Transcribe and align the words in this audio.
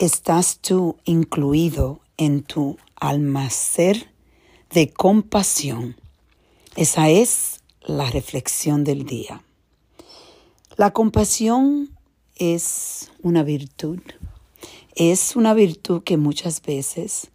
¿Estás 0.00 0.60
tú 0.60 0.96
incluido 1.06 1.98
en 2.18 2.44
tu 2.44 2.76
almacén 2.94 4.04
de 4.70 4.92
compasión? 4.92 5.96
Esa 6.76 7.08
es 7.08 7.62
la 7.82 8.08
reflexión 8.08 8.84
del 8.84 9.06
día. 9.06 9.42
La 10.76 10.92
compasión 10.92 11.90
es 12.36 13.10
una 13.24 13.42
virtud. 13.42 13.98
Es 14.94 15.34
una 15.34 15.52
virtud 15.52 16.04
que 16.04 16.16
muchas 16.16 16.62
veces 16.62 17.32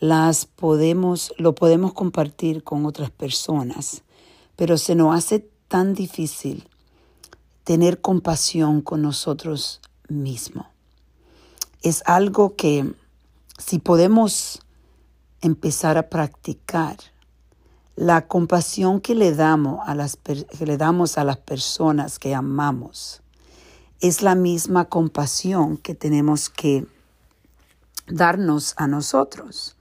las 0.00 0.46
podemos, 0.46 1.34
lo 1.36 1.54
podemos 1.54 1.92
compartir 1.92 2.64
con 2.64 2.86
otras 2.86 3.10
personas, 3.10 4.04
pero 4.56 4.78
se 4.78 4.94
nos 4.94 5.14
hace 5.14 5.50
tan 5.68 5.92
difícil 5.92 6.66
tener 7.64 8.00
compasión 8.00 8.80
con 8.80 9.02
nosotros 9.02 9.82
mismos 10.08 10.75
es 11.88 12.02
algo 12.06 12.56
que 12.56 12.92
si 13.58 13.78
podemos 13.78 14.60
empezar 15.40 15.98
a 15.98 16.08
practicar, 16.08 16.96
la 17.94 18.26
compasión 18.26 19.00
que 19.00 19.14
le 19.14 19.32
damos 19.32 19.80
a 19.86 19.94
las, 19.94 20.16
que 20.16 20.66
le 20.66 20.76
damos 20.78 21.16
a 21.16 21.22
las 21.22 21.36
personas 21.36 22.18
que 22.18 22.34
amamos 22.34 23.22
es 24.00 24.20
la 24.20 24.34
misma 24.34 24.86
compasión 24.86 25.76
que 25.76 25.94
tenemos 25.94 26.50
que 26.50 26.88
darnos 28.08 28.74
a 28.78 28.88
nosotros. 28.88 29.76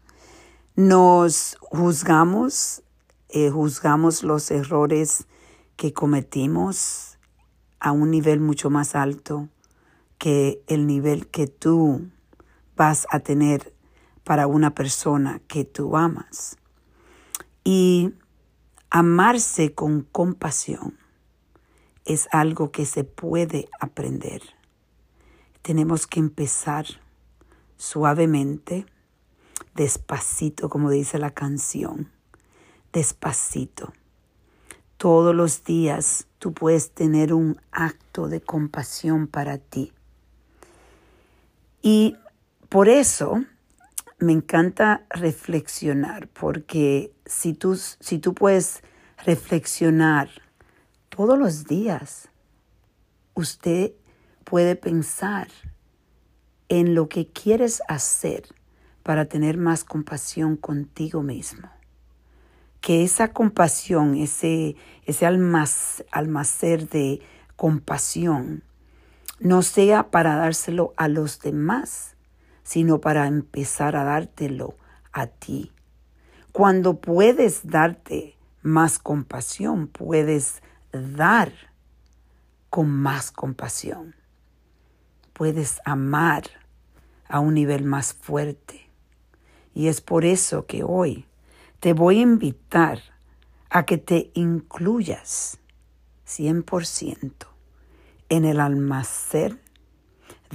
Nos 0.75 1.57
juzgamos, 1.59 2.83
eh, 3.29 3.49
juzgamos 3.49 4.21
los 4.21 4.51
errores 4.51 5.25
que 5.75 5.91
cometimos 5.91 7.17
a 7.79 7.91
un 7.91 8.11
nivel 8.11 8.41
mucho 8.41 8.69
más 8.69 8.93
alto 8.93 9.49
que 10.25 10.63
el 10.65 10.87
nivel 10.87 11.27
que 11.27 11.45
tú 11.45 12.09
vas 12.75 13.05
a 13.11 13.19
tener 13.19 13.75
para 14.23 14.47
una 14.47 14.73
persona 14.73 15.39
que 15.47 15.65
tú 15.65 15.95
amas. 15.97 16.57
Y 17.63 18.11
amarse 18.89 19.75
con 19.75 20.01
compasión 20.01 20.97
es 22.05 22.27
algo 22.31 22.71
que 22.71 22.87
se 22.87 23.03
puede 23.03 23.69
aprender. 23.79 24.41
Tenemos 25.61 26.07
que 26.07 26.21
empezar 26.21 26.87
suavemente, 27.77 28.87
despacito, 29.75 30.69
como 30.69 30.89
dice 30.89 31.19
la 31.19 31.35
canción, 31.35 32.09
despacito. 32.91 33.93
Todos 34.97 35.35
los 35.35 35.63
días 35.63 36.25
tú 36.39 36.51
puedes 36.51 36.89
tener 36.89 37.31
un 37.31 37.61
acto 37.71 38.27
de 38.27 38.41
compasión 38.41 39.27
para 39.27 39.59
ti. 39.59 39.91
Y 41.87 42.17
por 42.67 42.89
eso 42.89 43.45
me 44.17 44.31
encanta 44.31 45.05
reflexionar, 45.11 46.27
porque 46.29 47.13
si 47.27 47.53
tú, 47.53 47.75
si 47.75 48.17
tú 48.17 48.33
puedes 48.33 48.81
reflexionar 49.23 50.29
todos 51.09 51.37
los 51.37 51.65
días, 51.65 52.29
usted 53.35 53.91
puede 54.45 54.75
pensar 54.75 55.47
en 56.69 56.95
lo 56.95 57.07
que 57.07 57.27
quieres 57.27 57.83
hacer 57.87 58.47
para 59.03 59.25
tener 59.25 59.57
más 59.57 59.83
compasión 59.83 60.57
contigo 60.57 61.21
mismo. 61.21 61.69
Que 62.81 63.03
esa 63.03 63.31
compasión, 63.31 64.15
ese, 64.15 64.75
ese 65.03 65.27
almacén 65.27 66.87
de 66.87 67.21
compasión, 67.55 68.63
no 69.39 69.61
sea 69.61 70.11
para 70.11 70.35
dárselo 70.37 70.93
a 70.97 71.07
los 71.07 71.39
demás, 71.39 72.15
sino 72.63 73.01
para 73.01 73.27
empezar 73.27 73.95
a 73.95 74.03
dártelo 74.03 74.75
a 75.11 75.27
ti. 75.27 75.71
Cuando 76.51 76.99
puedes 76.99 77.67
darte 77.67 78.37
más 78.61 78.97
compasión, 78.97 79.87
puedes 79.87 80.61
dar 80.91 81.51
con 82.69 82.89
más 82.89 83.31
compasión. 83.31 84.15
Puedes 85.33 85.81
amar 85.85 86.43
a 87.27 87.39
un 87.39 87.53
nivel 87.53 87.83
más 87.83 88.13
fuerte. 88.13 88.89
Y 89.73 89.87
es 89.87 89.99
por 89.99 90.23
eso 90.23 90.65
que 90.65 90.83
hoy 90.83 91.25
te 91.81 91.93
voy 91.93 92.19
a 92.19 92.23
invitar 92.23 92.99
a 93.69 93.85
que 93.85 93.97
te 93.97 94.31
incluyas 94.33 95.57
100% 96.25 97.54
en 98.29 98.45
el 98.45 98.59
almacén 98.59 99.59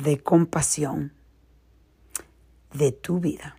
de 0.02 0.22
compasión 0.22 1.12
de 2.72 2.92
tu 2.92 3.20
vida. 3.20 3.56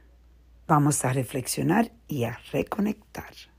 Vamos 0.67 1.03
a 1.05 1.13
reflexionar 1.13 1.91
y 2.07 2.23
a 2.23 2.39
reconectar. 2.51 3.50